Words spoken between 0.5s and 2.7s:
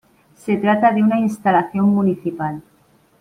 trata de una instalación municipal.